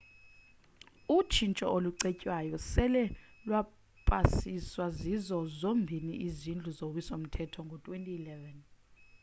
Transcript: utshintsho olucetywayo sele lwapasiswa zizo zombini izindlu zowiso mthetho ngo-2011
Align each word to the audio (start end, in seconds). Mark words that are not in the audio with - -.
utshintsho 1.17 1.65
olucetywayo 1.75 2.57
sele 2.69 3.03
lwapasiswa 3.45 4.85
zizo 4.99 5.39
zombini 5.59 6.13
izindlu 6.27 6.69
zowiso 6.79 7.13
mthetho 7.23 7.59
ngo-2011 7.67 8.35